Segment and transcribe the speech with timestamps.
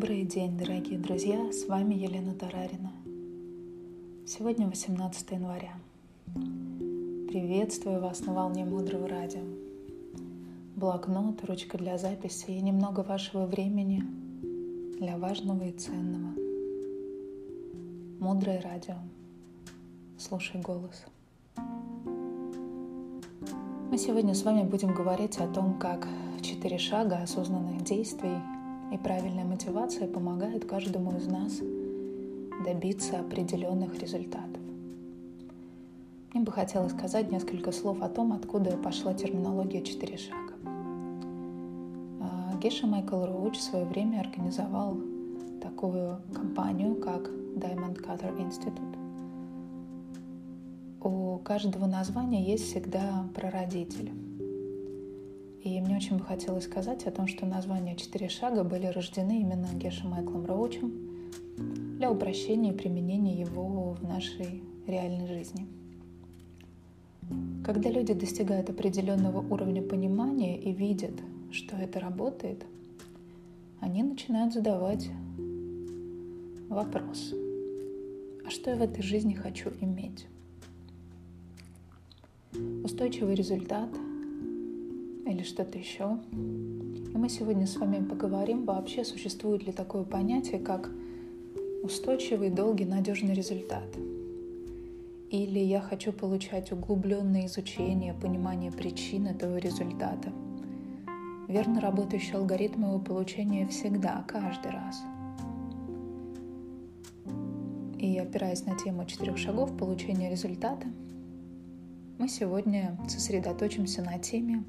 [0.00, 1.52] Добрый день, дорогие друзья!
[1.52, 2.90] С вами Елена Тарарина.
[4.26, 5.74] Сегодня 18 января.
[7.28, 9.42] Приветствую вас на волне Мудрого Радио.
[10.74, 14.02] Блокнот, ручка для записи и немного вашего времени
[14.98, 16.32] для важного и ценного.
[18.20, 18.94] Мудрое радио.
[20.16, 21.04] Слушай голос.
[23.90, 26.08] Мы сегодня с вами будем говорить о том, как
[26.40, 28.38] четыре шага осознанных действий
[28.90, 31.60] и правильная мотивация помогает каждому из нас
[32.64, 34.60] добиться определенных результатов.
[36.32, 40.54] Мне бы хотелось сказать несколько слов о том, откуда пошла терминология «четыре шага».
[42.20, 44.96] А, Геша Майкл Роуч в свое время организовал
[45.62, 48.96] такую компанию, как Diamond Cutter Institute.
[51.02, 54.12] У каждого названия есть всегда прародитель–
[55.62, 59.68] и мне очень бы хотелось сказать о том, что названия «Четыре шага» были рождены именно
[59.74, 60.92] Геша Майклом Роучем
[61.98, 65.66] для упрощения и применения его в нашей реальной жизни.
[67.62, 71.20] Когда люди достигают определенного уровня понимания и видят,
[71.52, 72.64] что это работает,
[73.80, 75.10] они начинают задавать
[76.70, 77.34] вопрос,
[78.46, 80.26] а что я в этой жизни хочу иметь?
[82.82, 83.90] Устойчивый результат–
[85.30, 86.18] или что-то еще.
[86.32, 90.90] И мы сегодня с вами поговорим, вообще существует ли такое понятие, как
[91.82, 93.86] устойчивый, долгий, надежный результат.
[95.30, 100.32] Или я хочу получать углубленное изучение, понимание причин этого результата.
[101.46, 105.02] Верно работающий алгоритм его получения всегда, каждый раз.
[107.98, 110.86] И опираясь на тему четырех шагов получения результата,
[112.20, 114.62] мы сегодня сосредоточимся на теме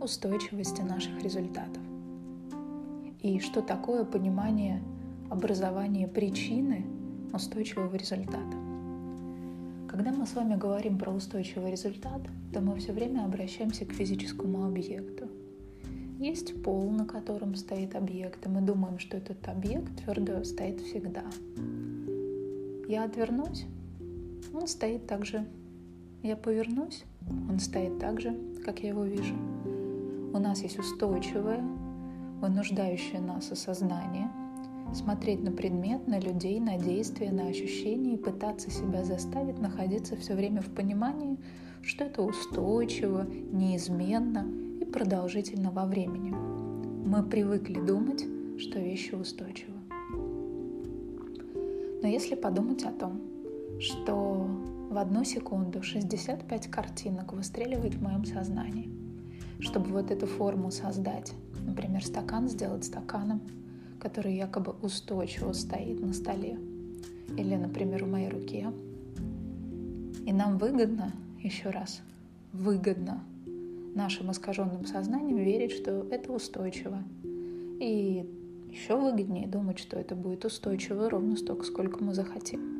[0.00, 1.82] устойчивости наших результатов.
[3.20, 4.82] И что такое понимание
[5.28, 6.86] образования причины
[7.34, 8.56] устойчивого результата.
[9.90, 12.22] Когда мы с вами говорим про устойчивый результат,
[12.54, 15.28] то мы все время обращаемся к физическому объекту.
[16.18, 21.24] Есть пол, на котором стоит объект, и мы думаем, что этот объект твердо стоит всегда.
[22.88, 23.66] Я отвернусь,
[24.54, 25.46] он стоит так же.
[26.22, 27.04] Я повернусь,
[27.48, 29.34] он стоит так же, как я его вижу.
[30.34, 31.64] У нас есть устойчивое,
[32.42, 34.30] вынуждающее нас осознание,
[34.92, 40.34] смотреть на предмет, на людей, на действия, на ощущения и пытаться себя заставить находиться все
[40.34, 41.38] время в понимании,
[41.80, 44.46] что это устойчиво, неизменно
[44.78, 46.34] и продолжительно во времени.
[47.06, 48.26] Мы привыкли думать,
[48.58, 49.72] что вещи устойчивы.
[52.02, 53.22] Но если подумать о том,
[53.80, 54.46] что
[54.90, 58.90] в одну секунду 65 картинок выстреливает в моем сознании–
[59.60, 61.32] чтобы вот эту форму создать.
[61.66, 63.40] Например, стакан сделать стаканом,
[63.98, 66.58] который якобы устойчиво стоит на столе.
[67.36, 68.72] Или, например, в моей руке.
[70.26, 72.00] И нам выгодно, еще раз,
[72.52, 73.22] выгодно
[73.94, 77.02] нашим искаженным сознанием верить, что это устойчиво.
[77.24, 78.24] И
[78.70, 82.79] еще выгоднее думать, что это будет устойчиво ровно столько, сколько мы захотим.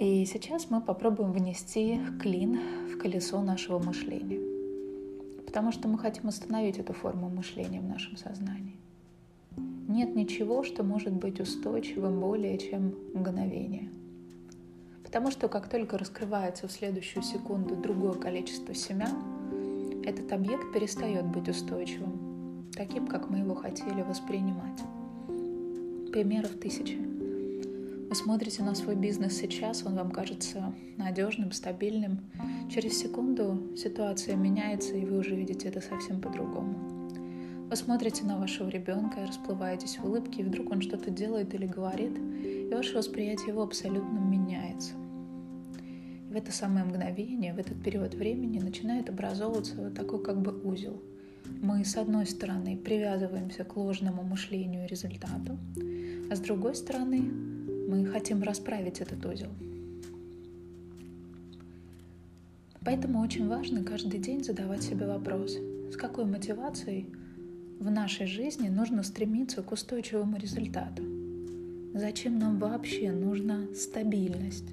[0.00, 4.40] И сейчас мы попробуем внести клин в колесо нашего мышления.
[5.44, 8.78] Потому что мы хотим остановить эту форму мышления в нашем сознании.
[9.88, 13.90] Нет ничего, что может быть устойчивым более чем мгновение.
[15.04, 21.50] Потому что как только раскрывается в следующую секунду другое количество семян, этот объект перестает быть
[21.50, 24.80] устойчивым, таким, как мы его хотели воспринимать.
[26.10, 27.09] Примеров тысячи.
[28.10, 32.18] Вы смотрите на свой бизнес сейчас, он вам кажется надежным, стабильным.
[32.68, 36.74] Через секунду ситуация меняется, и вы уже видите это совсем по-другому.
[37.70, 42.18] Вы смотрите на вашего ребенка, расплываетесь в улыбке, и вдруг он что-то делает или говорит,
[42.18, 44.94] и ваше восприятие его абсолютно меняется.
[46.28, 50.50] И в это самое мгновение, в этот период времени начинает образовываться вот такой как бы
[50.64, 51.00] узел.
[51.62, 55.56] Мы, с одной стороны, привязываемся к ложному мышлению и результату,
[56.28, 57.49] а с другой стороны,
[58.10, 59.50] хотим расправить этот узел.
[62.84, 65.56] Поэтому очень важно каждый день задавать себе вопрос,
[65.92, 67.06] с какой мотивацией
[67.78, 71.02] в нашей жизни нужно стремиться к устойчивому результату.
[71.94, 74.70] Зачем нам вообще нужна стабильность?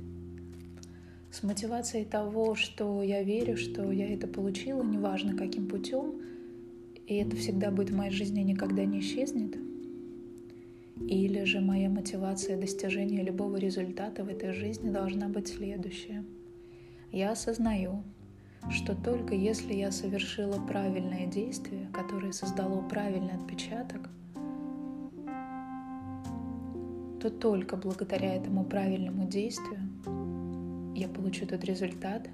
[1.32, 6.22] С мотивацией того, что я верю, что я это получила, неважно каким путем,
[7.06, 9.58] и это всегда будет в моей жизни никогда не исчезнет–
[11.08, 16.24] или же моя мотивация достижения любого результата в этой жизни должна быть следующая.
[17.12, 18.04] Я осознаю,
[18.70, 24.10] что только если я совершила правильное действие, которое создало правильный отпечаток,
[27.22, 29.80] то только благодаря этому правильному действию
[30.96, 32.30] я получу тот результат,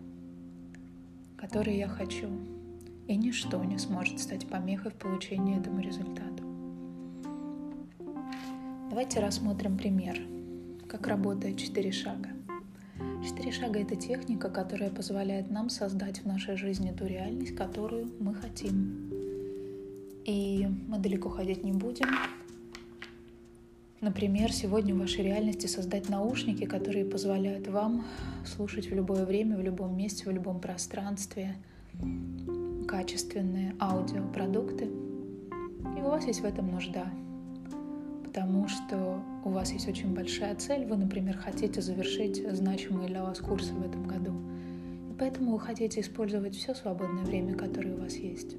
[1.38, 2.28] который я хочу.
[3.08, 6.43] И ничто не сможет стать помехой в получении этому результату.
[8.94, 10.22] Давайте рассмотрим пример,
[10.88, 12.30] как работает четыре шага.
[13.26, 18.36] Четыре шага— это техника, которая позволяет нам создать в нашей жизни ту реальность, которую мы
[18.36, 19.10] хотим.
[20.26, 22.06] И мы далеко ходить не будем.
[24.00, 28.06] Например, сегодня в вашей реальности создать наушники, которые позволяют вам
[28.46, 31.56] слушать в любое время, в любом месте, в любом пространстве
[32.88, 34.86] качественные аудиопродукты.
[34.86, 37.12] И у вас есть в этом нужда
[38.34, 43.38] потому что у вас есть очень большая цель, вы, например, хотите завершить значимые для вас
[43.38, 44.32] курсы в этом году,
[45.12, 48.56] и поэтому вы хотите использовать все свободное время, которое у вас есть.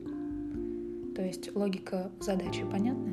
[1.16, 3.10] То есть логика задачи понятна?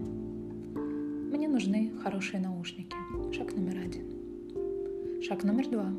[1.31, 2.95] Мне нужны хорошие наушники.
[3.35, 5.23] Шаг номер один.
[5.23, 5.91] Шаг номер два.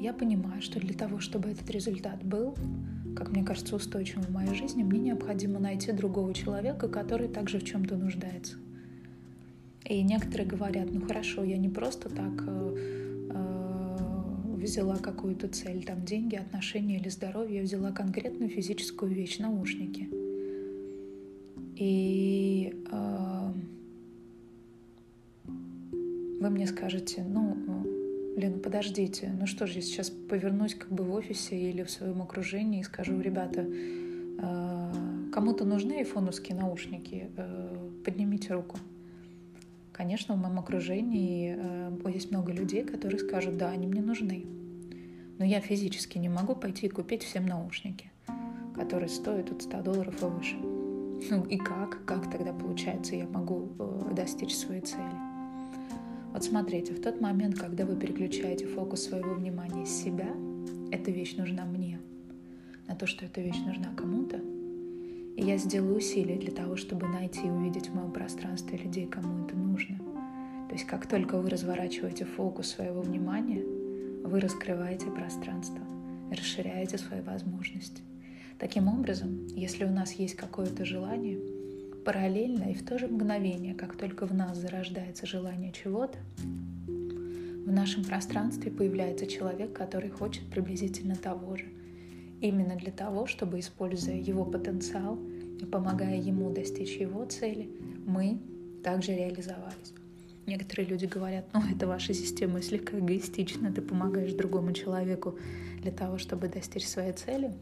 [0.00, 2.56] Я понимаю, что для того, чтобы этот результат был,
[3.22, 7.64] как мне кажется, устойчивым в моей жизни, мне необходимо найти другого человека, который также в
[7.64, 8.56] чем-то нуждается.
[9.84, 12.76] И некоторые говорят, ну хорошо, я не просто так э,
[13.30, 20.08] э, взяла какую-то цель, там деньги, отношения или здоровье, я взяла конкретную физическую вещь, наушники.
[21.76, 23.52] И э,
[26.40, 27.56] вы мне скажете, ну,
[28.36, 32.22] Лена, подождите, ну что же, я сейчас повернусь как бы в офисе или в своем
[32.22, 33.66] окружении и скажу, ребята,
[34.40, 34.92] а,
[35.32, 38.78] кому-то нужны айфоновские наушники, э, поднимите руку.
[39.92, 44.46] Конечно, в моем окружении э, есть много людей, которые скажут, да, они мне нужны.
[45.38, 48.10] Но я физически не могу пойти и купить всем наушники,
[48.74, 50.56] которые стоят от 100 долларов и выше.
[51.30, 52.04] Ну и как?
[52.04, 55.31] Как тогда получается я могу э, достичь своей цели?
[56.32, 60.34] Вот смотрите, в тот момент, когда вы переключаете фокус своего внимания с себя,
[60.90, 62.00] эта вещь нужна мне,
[62.88, 64.38] на то, что эта вещь нужна кому-то,
[65.36, 69.44] и я сделаю усилия для того, чтобы найти и увидеть в моем пространстве людей, кому
[69.44, 69.98] это нужно.
[70.68, 73.62] То есть как только вы разворачиваете фокус своего внимания,
[74.24, 75.82] вы раскрываете пространство,
[76.30, 78.02] расширяете свои возможности.
[78.58, 81.38] Таким образом, если у нас есть какое-то желание–
[82.04, 86.18] параллельно и в то же мгновение, как только в нас зарождается желание чего-то,
[86.86, 91.66] в нашем пространстве появляется человек, который хочет приблизительно того же.
[92.40, 95.16] Именно для того, чтобы, используя его потенциал
[95.60, 97.70] и помогая ему достичь его цели,
[98.04, 98.40] мы
[98.82, 99.94] также реализовались.
[100.44, 105.38] Некоторые люди говорят, ну это ваша система слегка эгоистична, ты помогаешь другому человеку
[105.80, 107.52] для того, чтобы достичь своей цели.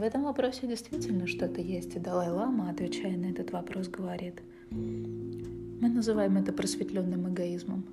[0.00, 6.38] В этом вопросе действительно что-то есть, и Далай-Лама, отвечая на этот вопрос, говорит, мы называем
[6.38, 7.84] это просветленным эгоизмом.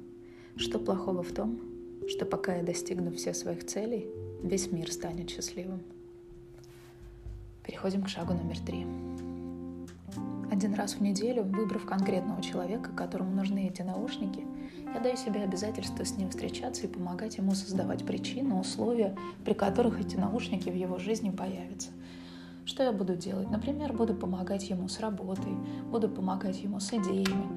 [0.55, 1.59] Что плохого в том,
[2.07, 4.07] что пока я достигну всех своих целей,
[4.41, 5.81] весь мир станет счастливым.
[7.65, 8.85] Переходим к шагу номер три.
[10.49, 14.45] Один раз в неделю, выбрав конкретного человека, которому нужны эти наушники,
[14.93, 19.99] я даю себе обязательство с ним встречаться и помогать ему создавать причины, условия, при которых
[19.99, 21.89] эти наушники в его жизни появятся.
[22.77, 23.49] Что я буду делать?
[23.49, 25.51] Например, буду помогать ему с работой,
[25.89, 27.47] буду помогать ему с идеями,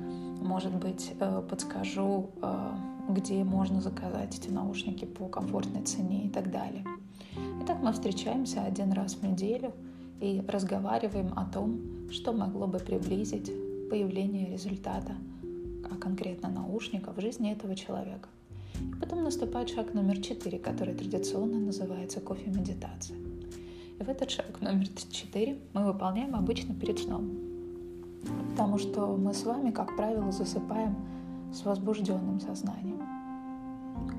[0.43, 2.71] может быть, э, подскажу, э,
[3.11, 6.87] где можно заказать эти наушники по комфортной цене и так далее.
[7.63, 9.75] Итак, мы встречаемся один раз в неделю
[10.23, 13.53] и разговариваем о том, что могло бы приблизить
[13.91, 15.17] появление результата,
[15.85, 18.31] а конкретно наушника в жизни этого человека.
[18.81, 23.19] И потом наступает шаг номер четыре, который традиционно называется кофе-медитация.
[24.01, 27.33] И в этот шаг номер четыре мы выполняем обычно перед сном.
[28.51, 30.97] Потому что мы с вами, как правило, засыпаем
[31.53, 33.03] с возбужденным сознанием.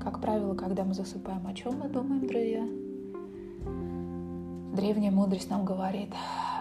[0.00, 2.64] Как правило, когда мы засыпаем, о чем мы думаем, друзья?
[4.76, 6.10] Древняя мудрость нам говорит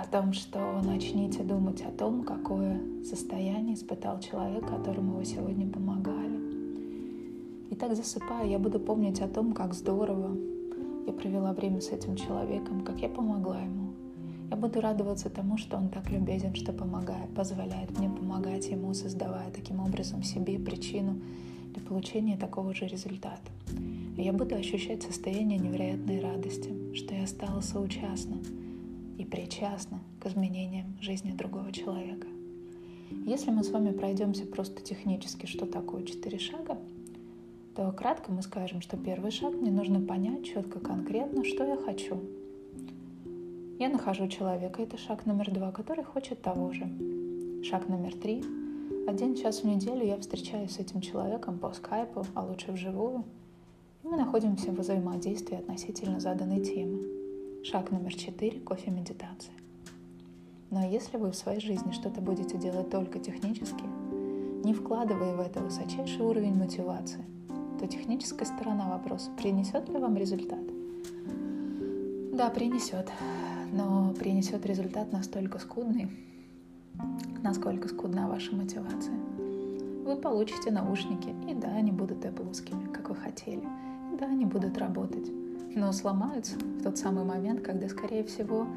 [0.01, 6.40] о том, что начните думать о том, какое состояние испытал человек, которому вы сегодня помогали.
[7.70, 10.36] И так засыпая, я буду помнить о том, как здорово
[11.12, 13.94] я провела время с этим человеком, как я помогла ему.
[14.50, 19.51] Я буду радоваться тому, что он так любезен, что помогает, позволяет мне помогать ему, создавая
[19.51, 21.22] таким образом себе причину
[21.74, 23.51] для получения такого же результата.
[24.18, 28.38] И я буду ощущать состояние невероятной радости, что я стала соучастна
[29.18, 32.27] и причастна к изменениям жизни другого человека.
[33.25, 36.77] Если мы с вами пройдемся просто технически, что такое четыре шага,
[37.75, 42.20] то кратко мы скажем, что первый шаг мне нужно понять четко, конкретно, что я хочу.
[43.80, 46.88] Я нахожу человека, это шаг номер два, который хочет того же.
[47.63, 48.44] Шаг номер три.
[49.08, 53.24] Один час в неделю я встречаюсь с этим человеком по скайпу, а лучше вживую,
[54.04, 57.00] и мы находимся в взаимодействии относительно заданной темы.
[57.63, 59.54] Шаг номер четыре– кофе-медитация.
[60.70, 63.84] Но если вы в своей жизни что-то будете делать только технически,
[64.63, 67.25] не вкладывая в это высочайший уровень мотивации,
[67.81, 70.59] то техническая сторона вопроса принесет ли вам результат?
[72.31, 73.09] Да, принесет,
[73.73, 76.07] но принесет результат настолько скудный,
[77.41, 79.15] насколько скудна ваша мотивация.
[80.05, 83.63] Вы получите наушники, и да, они будут эппловскими, как вы хотели,
[84.13, 85.31] и да, они будут работать,
[85.75, 88.67] но сломаются в тот самый момент, когда, скорее всего,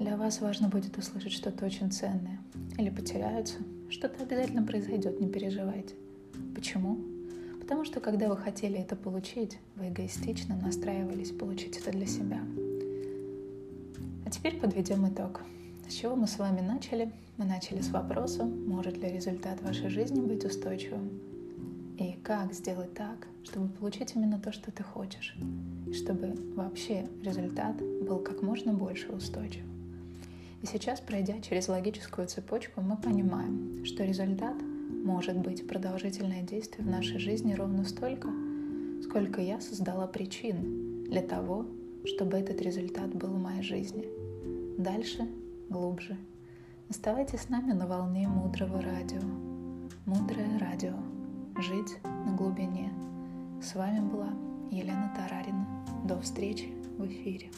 [0.00, 2.40] для вас важно будет услышать что-то очень ценное.
[2.76, 3.58] Или потеряются.
[3.88, 5.94] Что-то обязательно произойдет, не переживайте.
[6.54, 6.98] Почему?
[7.70, 12.40] Потому что когда вы хотели это получить, вы эгоистично настраивались получить это для себя.
[14.26, 15.40] А теперь подведем итог.
[15.88, 17.12] С чего мы с вами начали?
[17.36, 21.20] Мы начали с вопроса, может ли результат вашей жизни быть устойчивым?
[21.96, 25.36] И как сделать так, чтобы получить именно то, что ты хочешь?
[25.86, 29.62] И чтобы вообще результат был как можно больше устойчив.
[30.60, 34.56] И сейчас, пройдя через логическую цепочку, мы понимаем, что результат
[35.02, 38.28] может быть продолжительное действие в нашей жизни ровно столько,
[39.02, 41.66] сколько я создала причин для того,
[42.04, 44.06] чтобы этот результат был в моей жизни.
[44.78, 45.28] Дальше,
[45.68, 46.16] глубже.
[46.88, 49.20] Оставайтесь с нами на волне мудрого радио.
[50.06, 50.94] Мудрое радио.
[51.58, 52.92] Жить на глубине.
[53.62, 54.30] С вами была
[54.70, 55.66] Елена Тарарина.
[56.04, 57.50] До встречи в эфире.